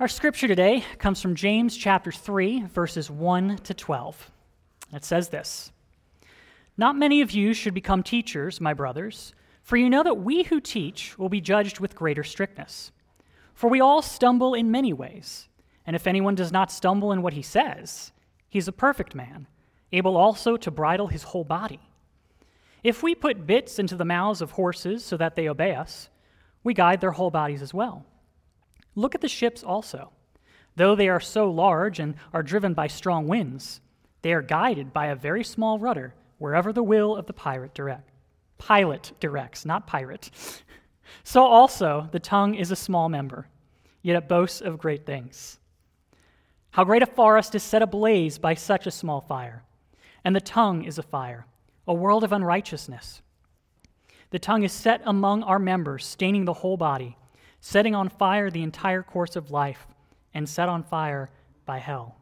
[0.00, 4.30] Our scripture today comes from James chapter 3, verses 1 to 12.
[4.94, 5.72] It says this
[6.78, 10.58] Not many of you should become teachers, my brothers, for you know that we who
[10.58, 12.92] teach will be judged with greater strictness.
[13.52, 15.48] For we all stumble in many ways,
[15.84, 18.10] and if anyone does not stumble in what he says,
[18.48, 19.48] he is a perfect man,
[19.92, 21.80] able also to bridle his whole body.
[22.82, 26.08] If we put bits into the mouths of horses so that they obey us,
[26.64, 28.06] we guide their whole bodies as well.
[28.94, 30.10] Look at the ships also.
[30.76, 33.80] Though they are so large and are driven by strong winds,
[34.22, 38.10] they are guided by a very small rudder wherever the will of the pirate direct.
[38.58, 40.30] Pilot directs, not pirate.
[41.24, 43.46] so also the tongue is a small member,
[44.02, 45.58] yet it boasts of great things.
[46.70, 49.64] How great a forest is set ablaze by such a small fire,
[50.24, 51.46] and the tongue is a fire,
[51.86, 53.22] a world of unrighteousness.
[54.30, 57.16] The tongue is set among our members, staining the whole body
[57.60, 59.86] setting on fire the entire course of life,
[60.32, 61.30] and set on fire
[61.66, 62.16] by hell.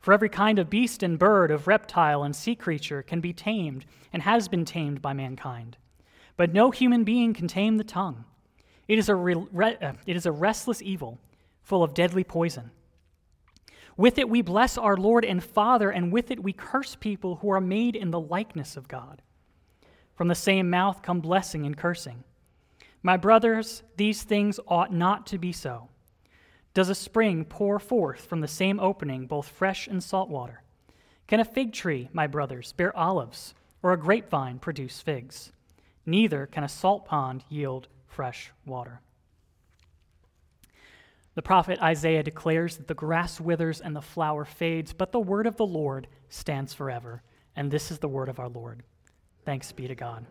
[0.00, 3.84] For every kind of beast and bird, of reptile and sea creature can be tamed
[4.12, 5.76] and has been tamed by mankind.
[6.36, 8.24] But no human being can tame the tongue.
[8.88, 11.20] It is a, re- re- uh, it is a restless evil,
[11.62, 12.72] full of deadly poison.
[13.96, 17.50] With it we bless our Lord and Father, and with it we curse people who
[17.50, 19.22] are made in the likeness of God.
[20.14, 22.24] From the same mouth come blessing and cursing.
[23.02, 25.88] My brothers, these things ought not to be so.
[26.74, 30.62] Does a spring pour forth from the same opening both fresh and salt water?
[31.26, 35.52] Can a fig tree, my brothers, bear olives, or a grapevine produce figs?
[36.06, 39.00] Neither can a salt pond yield fresh water.
[41.34, 45.46] The prophet Isaiah declares that the grass withers and the flower fades, but the word
[45.46, 47.22] of the Lord stands forever.
[47.56, 48.82] And this is the word of our Lord.
[49.44, 50.26] Thanks be to God.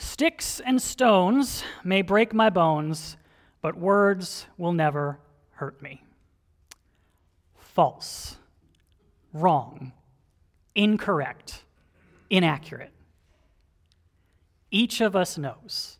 [0.00, 3.16] Sticks and stones may break my bones,
[3.60, 5.18] but words will never
[5.50, 6.04] hurt me.
[7.56, 8.36] False,
[9.32, 9.92] wrong,
[10.76, 11.64] incorrect,
[12.30, 12.92] inaccurate.
[14.70, 15.98] Each of us knows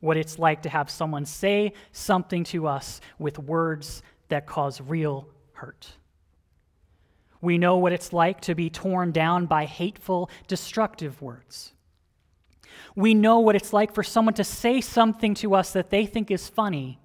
[0.00, 5.28] what it's like to have someone say something to us with words that cause real
[5.52, 5.92] hurt.
[7.40, 11.74] We know what it's like to be torn down by hateful, destructive words.
[12.94, 16.30] We know what it's like for someone to say something to us that they think
[16.30, 16.98] is funny,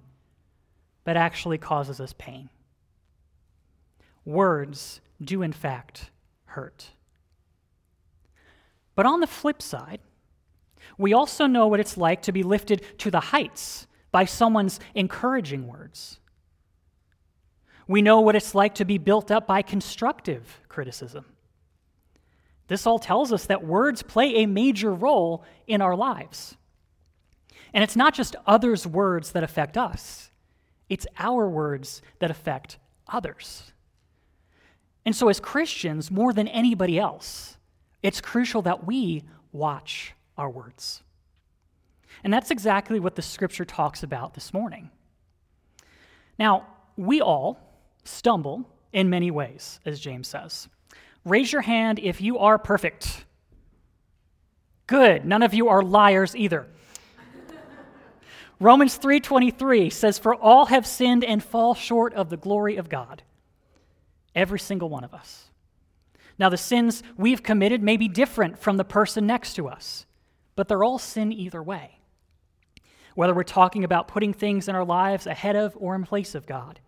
[1.04, 2.48] but actually causes us pain.
[4.24, 6.10] Words do, in fact,
[6.44, 6.90] hurt.
[8.94, 10.00] But on the flip side,
[10.98, 15.66] we also know what it's like to be lifted to the heights by someone's encouraging
[15.66, 16.20] words.
[17.88, 21.24] We know what it's like to be built up by constructive criticism.
[22.68, 26.56] This all tells us that words play a major role in our lives.
[27.74, 30.30] And it's not just others' words that affect us,
[30.88, 32.78] it's our words that affect
[33.08, 33.72] others.
[35.04, 37.56] And so, as Christians, more than anybody else,
[38.02, 41.02] it's crucial that we watch our words.
[42.22, 44.90] And that's exactly what the scripture talks about this morning.
[46.38, 47.58] Now, we all
[48.04, 50.68] stumble in many ways, as James says.
[51.24, 53.24] Raise your hand if you are perfect.
[54.86, 55.24] Good.
[55.24, 56.66] None of you are liars either.
[58.58, 63.22] Romans 3:23 says for all have sinned and fall short of the glory of God.
[64.34, 65.50] Every single one of us.
[66.38, 70.06] Now the sins we've committed may be different from the person next to us,
[70.54, 71.98] but they're all sin either way.
[73.14, 76.46] Whether we're talking about putting things in our lives ahead of or in place of
[76.46, 76.80] God,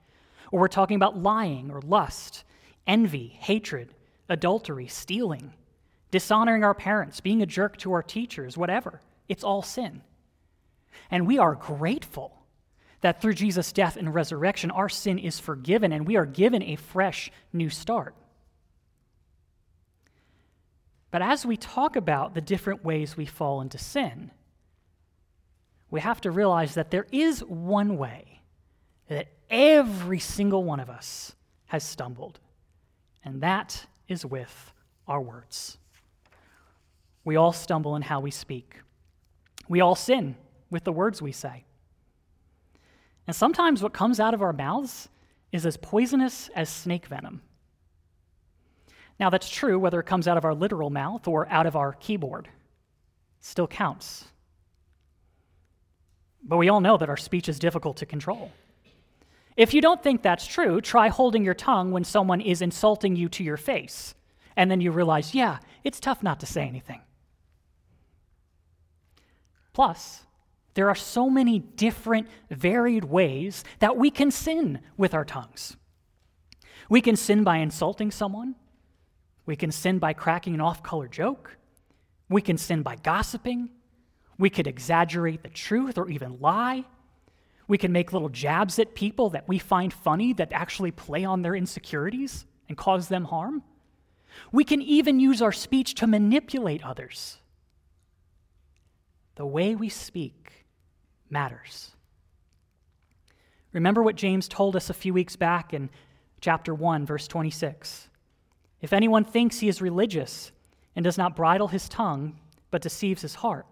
[0.50, 2.44] or we're talking about lying or lust,
[2.86, 3.94] envy, hatred,
[4.28, 5.52] adultery, stealing,
[6.10, 9.00] dishonoring our parents, being a jerk to our teachers, whatever.
[9.28, 10.02] It's all sin.
[11.10, 12.32] And we are grateful
[13.00, 16.76] that through Jesus' death and resurrection, our sin is forgiven and we are given a
[16.76, 18.14] fresh new start.
[21.10, 24.30] But as we talk about the different ways we fall into sin,
[25.90, 28.40] we have to realize that there is one way
[29.08, 32.40] that every single one of us has stumbled,
[33.24, 34.72] and that is with
[35.06, 35.78] our words.
[37.24, 38.76] We all stumble in how we speak.
[39.68, 40.36] We all sin
[40.70, 41.64] with the words we say.
[43.26, 45.08] And sometimes what comes out of our mouths
[45.52, 47.40] is as poisonous as snake venom.
[49.18, 51.92] Now, that's true whether it comes out of our literal mouth or out of our
[51.92, 52.46] keyboard.
[52.46, 54.24] It still counts.
[56.42, 58.50] But we all know that our speech is difficult to control.
[59.56, 63.28] If you don't think that's true, try holding your tongue when someone is insulting you
[63.30, 64.14] to your face.
[64.56, 67.00] And then you realize, yeah, it's tough not to say anything.
[69.72, 70.24] Plus,
[70.74, 75.76] There are so many different, varied ways that we can sin with our tongues.
[76.88, 78.56] We can sin by insulting someone.
[79.46, 81.56] We can sin by cracking an off color joke.
[82.28, 83.70] We can sin by gossiping.
[84.36, 86.84] We could exaggerate the truth or even lie.
[87.66, 91.42] We can make little jabs at people that we find funny that actually play on
[91.42, 93.62] their insecurities and cause them harm.
[94.52, 97.38] We can even use our speech to manipulate others.
[99.36, 100.66] The way we speak
[101.30, 101.92] matters.
[103.72, 105.90] Remember what James told us a few weeks back in
[106.40, 108.08] chapter 1, verse 26.
[108.80, 110.52] If anyone thinks he is religious
[110.94, 112.38] and does not bridle his tongue,
[112.70, 113.66] but deceives his heart,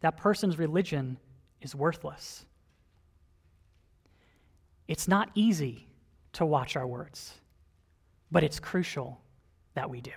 [0.00, 1.18] that person's religion
[1.60, 2.44] is worthless.
[4.88, 5.88] It's not easy
[6.34, 7.34] to watch our words,
[8.30, 9.20] but it's crucial
[9.74, 10.12] that we do.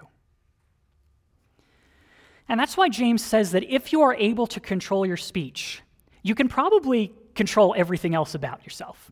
[2.48, 5.82] And that's why James says that if you are able to control your speech,
[6.22, 9.12] you can probably control everything else about yourself.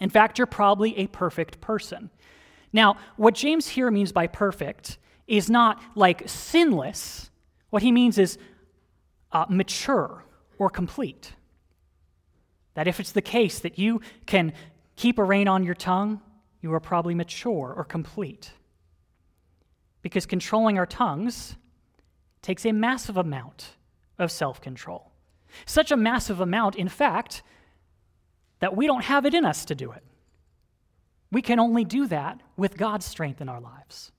[0.00, 2.10] In fact, you're probably a perfect person.
[2.72, 7.30] Now, what James here means by perfect is not like sinless.
[7.70, 8.38] What he means is
[9.32, 10.24] uh, mature
[10.58, 11.32] or complete.
[12.74, 14.52] That if it's the case that you can
[14.98, 16.20] keep a rein on your tongue,
[16.60, 18.50] you are probably mature or complete.
[20.02, 21.54] Because controlling our tongues
[22.42, 23.76] takes a massive amount
[24.18, 25.12] of self control.
[25.64, 27.42] Such a massive amount, in fact,
[28.58, 30.02] that we don't have it in us to do it.
[31.30, 34.10] We can only do that with God's strength in our lives.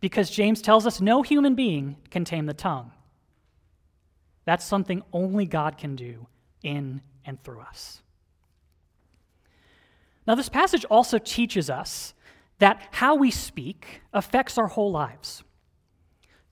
[0.00, 2.92] Because James tells us no human being can tame the tongue.
[4.46, 6.26] That's something only God can do
[6.62, 8.00] in and through us.
[10.30, 12.14] Now, this passage also teaches us
[12.60, 15.42] that how we speak affects our whole lives.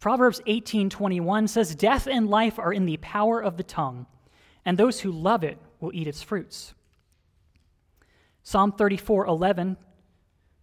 [0.01, 4.07] Proverbs 18:21 says death and life are in the power of the tongue,
[4.65, 6.75] and those who love it will eat its fruits.
[8.43, 9.77] Psalm 34:11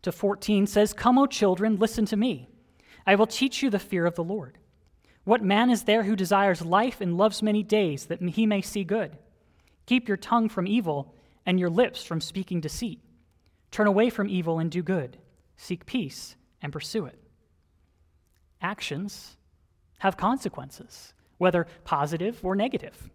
[0.01, 2.49] to 14 says, Come, O children, listen to me.
[3.07, 4.57] I will teach you the fear of the Lord.
[5.23, 8.83] What man is there who desires life and loves many days that he may see
[8.83, 9.17] good?
[9.85, 11.15] Keep your tongue from evil
[11.45, 12.99] and your lips from speaking deceit.
[13.75, 15.17] Turn away from evil and do good.
[15.57, 17.19] Seek peace and pursue it.
[18.61, 19.35] Actions
[19.97, 23.09] have consequences, whether positive or negative.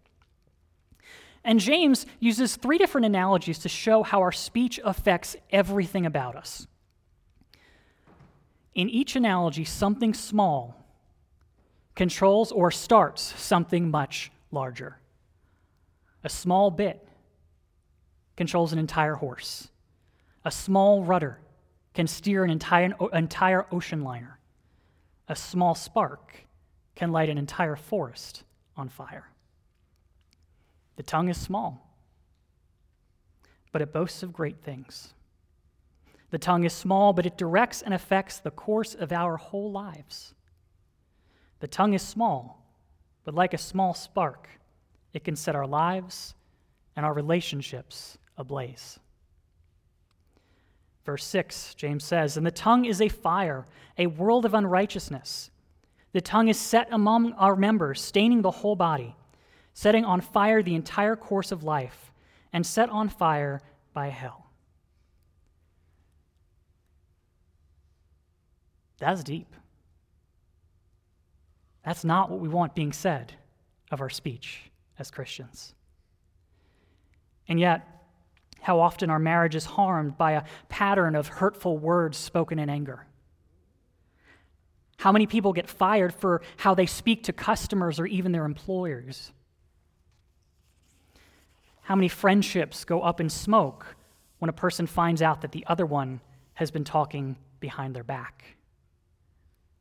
[1.43, 6.67] And James uses three different analogies to show how our speech affects everything about us.
[8.75, 10.77] In each analogy, something small
[11.95, 14.99] controls or starts something much larger.
[16.23, 17.09] A small bit
[18.37, 19.71] controls an entire horse.
[20.45, 21.39] A small rudder
[21.93, 24.39] can steer an entire, entire ocean liner.
[25.29, 26.47] A small spark
[26.95, 28.45] can light an entire forest
[28.77, 29.29] on fire.
[30.97, 31.91] The tongue is small,
[33.73, 35.15] but it boasts of great things.
[36.31, 40.35] The tongue is small, but it directs and affects the course of our whole lives.
[41.61, 42.65] The tongue is small,
[43.25, 44.49] but like a small spark,
[45.13, 46.35] it can set our lives
[46.97, 48.99] and our relationships ablaze.
[51.11, 53.67] Verse 6, James says, And the tongue is a fire,
[53.99, 55.51] a world of unrighteousness.
[56.13, 59.17] The tongue is set among our members, staining the whole body
[59.75, 62.13] setting on fire the entire course of life,
[62.53, 63.61] and set on fire
[63.93, 64.47] by hell.
[68.99, 69.53] That's deep.
[71.85, 73.33] That's not what we want being said
[73.91, 75.75] of our speech as Christians.
[77.49, 78.00] And yet,
[78.61, 83.07] how often our marriage is harmed by a pattern of hurtful words spoken in anger.
[84.99, 89.33] How many people get fired for how they speak to customers or even their employers?
[91.83, 93.97] How many friendships go up in smoke
[94.39, 96.21] when a person finds out that the other one
[96.55, 98.57] has been talking behind their back?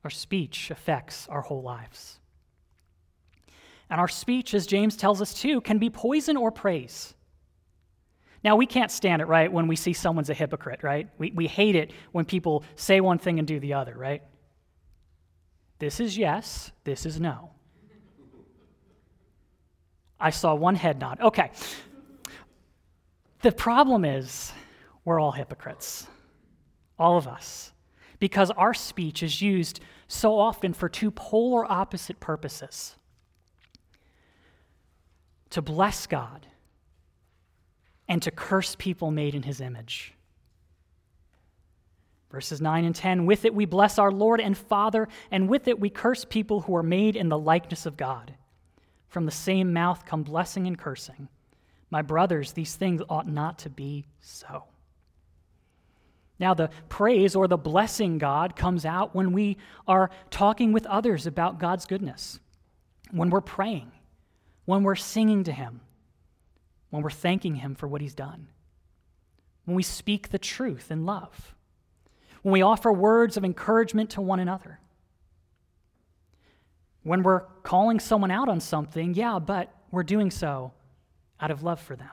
[0.03, 2.19] Our speech affects our whole lives.
[3.89, 7.13] And our speech, as James tells us too, can be poison or praise.
[8.43, 11.09] Now, we can't stand it, right, when we see someone's a hypocrite, right?
[11.17, 14.23] We, we hate it when people say one thing and do the other, right?
[15.79, 17.51] This is yes, this is no.
[20.19, 21.19] I saw one head nod.
[21.21, 21.51] Okay,
[23.41, 24.51] the problem is,
[25.05, 26.07] we're all hypocrites,
[26.97, 27.71] all of us,
[28.19, 32.95] because our speech is used so often for two polar opposite purposes
[35.49, 36.47] to bless God
[38.09, 40.13] and to curse people made in his image.
[42.31, 45.79] Verses 9 and 10 With it we bless our Lord and Father, and with it
[45.79, 48.33] we curse people who are made in the likeness of God.
[49.07, 51.29] From the same mouth come blessing and cursing.
[51.91, 54.65] My brothers, these things ought not to be so.
[56.39, 61.27] Now, the praise or the blessing God comes out when we are talking with others
[61.27, 62.39] about God's goodness,
[63.11, 63.91] when we're praying,
[64.65, 65.81] when we're singing to Him,
[66.89, 68.47] when we're thanking Him for what He's done,
[69.65, 71.55] when we speak the truth in love,
[72.41, 74.79] when we offer words of encouragement to one another,
[77.03, 80.71] when we're calling someone out on something, yeah, but we're doing so
[81.39, 82.11] out of love for them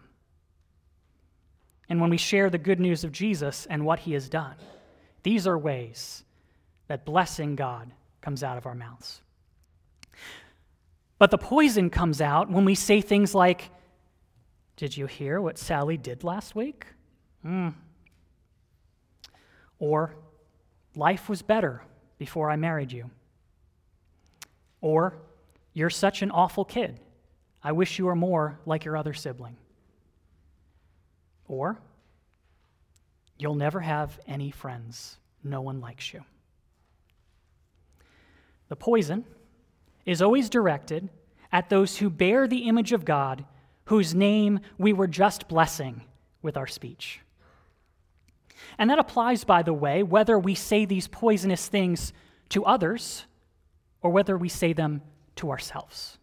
[1.88, 4.56] and when we share the good news of Jesus and what he has done.
[5.22, 6.24] These are ways
[6.88, 7.90] that blessing God
[8.20, 9.20] comes out of our mouths.
[11.18, 13.70] But the poison comes out when we say things like,
[14.76, 16.86] Did you hear what Sally did last week?
[17.44, 17.74] Mm.
[19.78, 20.14] Or,
[20.94, 21.82] Life was better
[22.18, 23.10] before I married you.
[24.80, 25.18] Or,
[25.74, 27.00] You're such an awful kid.
[27.62, 29.56] I wish you were more like your other sibling.
[31.48, 31.78] Or,
[33.38, 35.18] you'll never have any friends.
[35.44, 36.24] No one likes you.
[38.68, 39.24] The poison
[40.04, 41.08] is always directed
[41.52, 43.44] at those who bear the image of God,
[43.86, 46.02] whose name we were just blessing
[46.42, 47.20] with our speech.
[48.78, 52.12] And that applies, by the way, whether we say these poisonous things
[52.50, 53.24] to others
[54.02, 55.02] or whether we say them
[55.36, 56.18] to ourselves.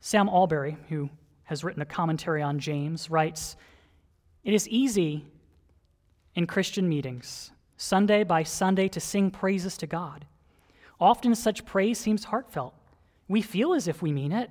[0.00, 1.10] Sam Allberry, who
[1.44, 3.56] has written a commentary on James, writes
[4.44, 5.26] It is easy
[6.34, 10.26] in Christian meetings, Sunday by Sunday, to sing praises to God.
[11.00, 12.74] Often such praise seems heartfelt.
[13.28, 14.50] We feel as if we mean it,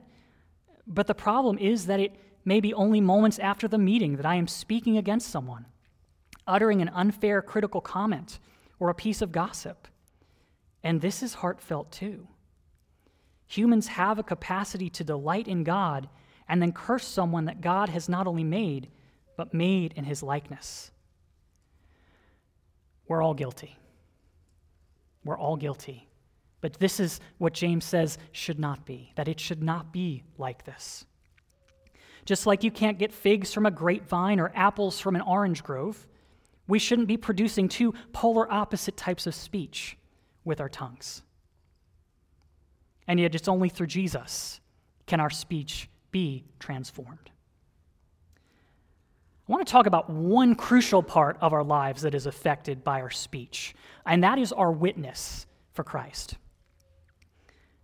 [0.86, 2.16] but the problem is that it
[2.46, 5.66] may be only moments after the meeting that I am speaking against someone,
[6.46, 8.40] uttering an unfair critical comment
[8.80, 9.88] or a piece of gossip.
[10.84, 12.28] And this is heartfelt too.
[13.48, 16.08] Humans have a capacity to delight in God
[16.48, 18.90] and then curse someone that God has not only made,
[19.36, 20.92] but made in his likeness.
[23.08, 23.78] We're all guilty.
[25.24, 26.08] We're all guilty.
[26.62, 30.66] But this is what James says should not be, that it should not be like
[30.66, 31.06] this.
[32.26, 36.08] Just like you can't get figs from a grapevine or apples from an orange grove,
[36.68, 39.98] we shouldn't be producing two polar opposite types of speech
[40.44, 41.22] with our tongues.
[43.08, 44.60] And yet, it's only through Jesus
[45.06, 47.30] can our speech be transformed.
[49.48, 53.00] I want to talk about one crucial part of our lives that is affected by
[53.00, 53.74] our speech,
[54.06, 56.36] and that is our witness for Christ.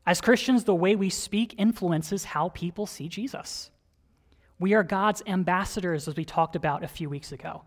[0.06, 3.72] As Christians, the way we speak influences how people see Jesus.
[4.60, 7.64] We are God's ambassadors, as we talked about a few weeks ago.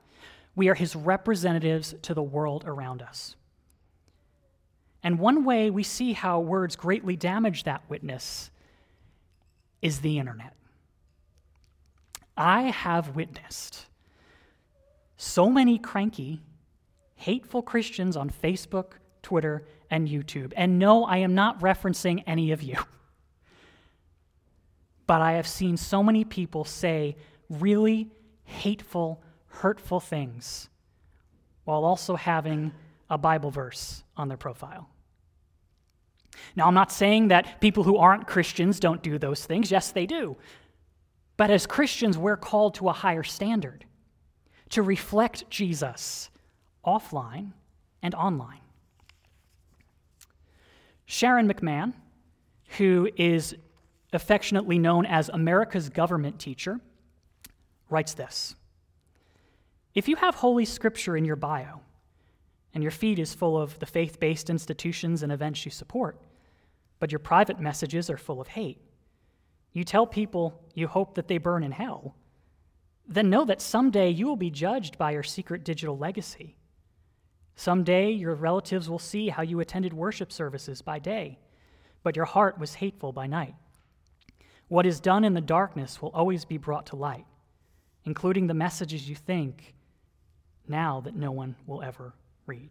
[0.54, 3.36] We are his representatives to the world around us.
[5.02, 8.50] And one way we see how words greatly damage that witness
[9.80, 10.54] is the internet.
[12.36, 13.86] I have witnessed
[15.16, 16.42] so many cranky,
[17.14, 18.92] hateful Christians on Facebook,
[19.26, 20.52] Twitter, and YouTube.
[20.56, 22.76] And no, I am not referencing any of you.
[25.08, 27.16] But I have seen so many people say
[27.50, 28.08] really
[28.44, 30.68] hateful, hurtful things
[31.64, 32.70] while also having
[33.10, 34.88] a Bible verse on their profile.
[36.54, 39.72] Now, I'm not saying that people who aren't Christians don't do those things.
[39.72, 40.36] Yes, they do.
[41.36, 43.84] But as Christians, we're called to a higher standard
[44.68, 46.30] to reflect Jesus
[46.84, 47.50] offline
[48.02, 48.60] and online.
[51.06, 51.94] Sharon McMahon,
[52.78, 53.54] who is
[54.12, 56.80] affectionately known as America's government teacher,
[57.88, 58.56] writes this
[59.94, 61.80] If you have Holy Scripture in your bio,
[62.74, 66.20] and your feed is full of the faith based institutions and events you support,
[66.98, 68.80] but your private messages are full of hate.
[69.72, 72.16] You tell people you hope that they burn in hell,
[73.08, 76.56] then know that someday you will be judged by your secret digital legacy.
[77.56, 81.38] Someday your relatives will see how you attended worship services by day,
[82.02, 83.54] but your heart was hateful by night.
[84.68, 87.24] What is done in the darkness will always be brought to light,
[88.04, 89.74] including the messages you think
[90.68, 92.12] now that no one will ever
[92.46, 92.70] read.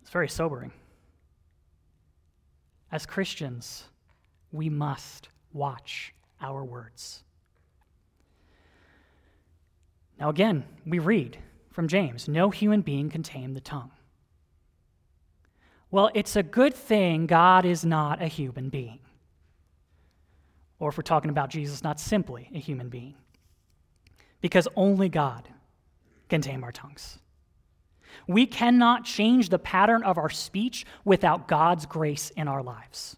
[0.00, 0.72] It's very sobering.
[2.90, 3.84] As Christians,
[4.52, 7.24] we must watch our words.
[10.18, 11.38] Now, again, we read
[11.72, 13.90] from James no human being can tame the tongue.
[15.90, 19.00] Well, it's a good thing God is not a human being.
[20.78, 23.14] Or if we're talking about Jesus, not simply a human being.
[24.40, 25.48] Because only God
[26.28, 27.18] can tame our tongues.
[28.26, 33.16] We cannot change the pattern of our speech without God's grace in our lives.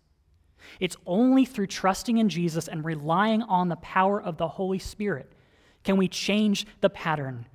[0.80, 5.32] It's only through trusting in Jesus and relying on the power of the Holy Spirit
[5.84, 7.46] can we change the pattern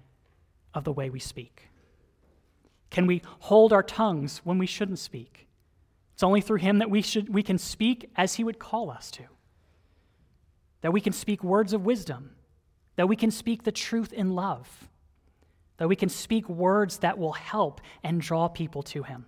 [0.80, 1.70] of the way we speak.
[2.90, 5.48] Can we hold our tongues when we shouldn't speak?
[6.14, 9.12] It's only through Him that we, should, we can speak as He would call us
[9.12, 9.24] to,
[10.82, 12.32] that we can speak words of wisdom,
[12.96, 14.88] that we can speak the truth in love,
[15.78, 19.26] that we can speak words that will help and draw people to Him.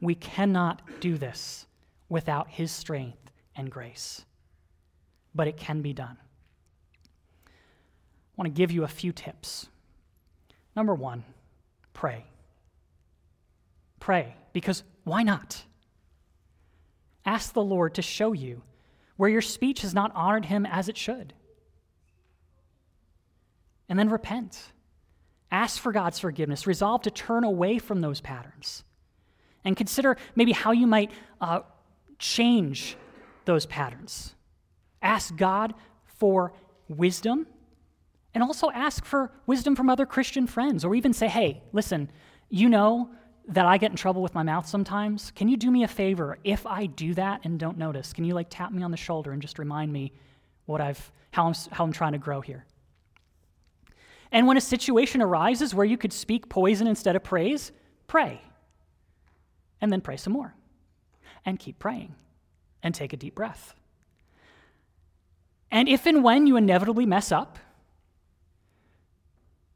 [0.00, 1.66] We cannot do this
[2.08, 4.24] without His strength and grace,
[5.34, 6.16] but it can be done.
[7.46, 7.50] I
[8.36, 9.68] want to give you a few tips.
[10.74, 11.24] Number one,
[11.92, 12.24] pray.
[14.00, 15.62] Pray, because why not?
[17.24, 18.62] Ask the Lord to show you
[19.16, 21.34] where your speech has not honored Him as it should.
[23.88, 24.72] And then repent.
[25.50, 26.66] Ask for God's forgiveness.
[26.66, 28.84] Resolve to turn away from those patterns.
[29.64, 31.60] And consider maybe how you might uh,
[32.18, 32.96] change
[33.44, 34.34] those patterns.
[35.02, 35.74] Ask God
[36.06, 36.54] for
[36.88, 37.46] wisdom
[38.34, 42.10] and also ask for wisdom from other Christian friends or even say, hey, listen,
[42.48, 43.10] you know
[43.48, 45.32] that I get in trouble with my mouth sometimes.
[45.32, 48.12] Can you do me a favor if I do that and don't notice?
[48.12, 50.12] Can you like tap me on the shoulder and just remind me
[50.66, 52.64] what I've how I'm how I'm trying to grow here?
[54.30, 57.70] And when a situation arises where you could speak poison instead of praise,
[58.06, 58.40] pray.
[59.80, 60.54] And then pray some more.
[61.44, 62.14] And keep praying.
[62.82, 63.74] And take a deep breath.
[65.70, 67.58] And if and when you inevitably mess up,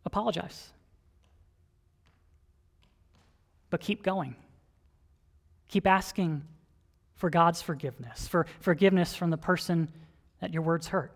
[0.06, 0.70] apologize.
[3.68, 4.36] But keep going.
[5.68, 6.42] Keep asking
[7.16, 9.88] for God's forgiveness, for forgiveness from the person
[10.40, 11.12] that your words hurt.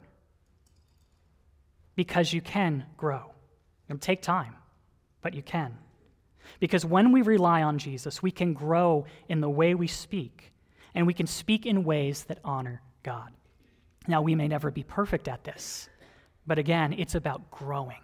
[1.95, 3.33] Because you can grow.
[3.89, 4.55] It'll take time,
[5.23, 5.77] but you can.
[6.59, 10.53] Because when we rely on Jesus, we can grow in the way we speak,
[10.95, 13.31] and we can speak in ways that honor God.
[14.09, 15.89] Now, we may never be perfect at this,
[16.47, 18.01] but again, it's about growing.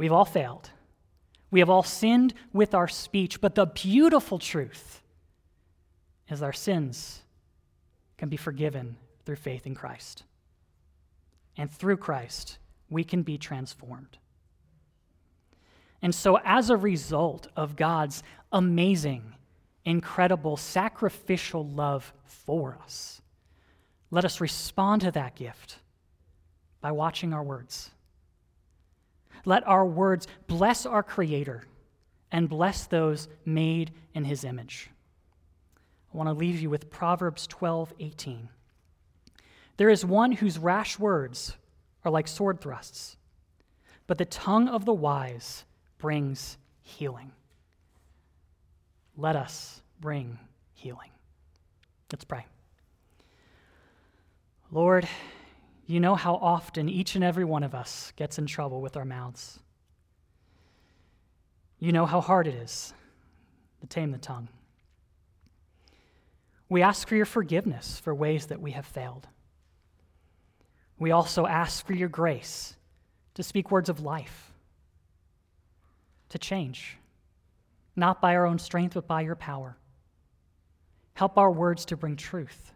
[0.00, 0.70] We've all failed.
[1.50, 5.02] We have all sinned with our speech, but the beautiful truth
[6.30, 7.20] is our sins
[8.16, 10.22] can be forgiven through faith in Christ.
[11.54, 12.56] And through Christ,
[12.88, 14.16] we can be transformed.
[16.00, 19.34] And so, as a result of God's amazing,
[19.84, 23.20] incredible, sacrificial love for us,
[24.10, 25.76] let us respond to that gift
[26.80, 27.90] by watching our words
[29.44, 31.64] let our words bless our Creator
[32.32, 34.90] and bless those made in His image.
[36.12, 38.48] I want to leave you with Proverbs 12 18.
[39.76, 41.56] There is one whose rash words
[42.04, 43.16] are like sword thrusts,
[44.06, 45.64] but the tongue of the wise
[45.98, 47.32] brings healing.
[49.16, 50.38] Let us bring
[50.74, 51.10] healing.
[52.12, 52.46] Let's pray.
[54.72, 55.08] Lord,
[55.90, 59.04] you know how often each and every one of us gets in trouble with our
[59.04, 59.58] mouths.
[61.80, 62.94] You know how hard it is
[63.80, 64.48] to tame the tongue.
[66.68, 69.26] We ask for your forgiveness for ways that we have failed.
[70.96, 72.76] We also ask for your grace
[73.34, 74.52] to speak words of life,
[76.28, 76.98] to change,
[77.96, 79.76] not by our own strength, but by your power.
[81.14, 82.70] Help our words to bring truth.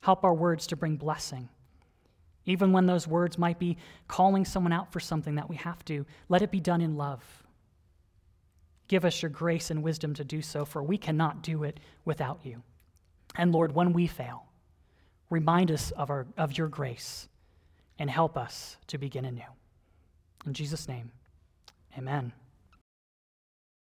[0.00, 1.48] Help our words to bring blessing.
[2.46, 3.76] Even when those words might be
[4.08, 7.42] calling someone out for something that we have to, let it be done in love.
[8.88, 12.38] Give us your grace and wisdom to do so, for we cannot do it without
[12.44, 12.62] you.
[13.34, 14.46] And Lord, when we fail,
[15.28, 17.28] remind us of, our, of your grace
[17.98, 19.42] and help us to begin anew.
[20.46, 21.10] In Jesus' name,
[21.98, 22.32] amen.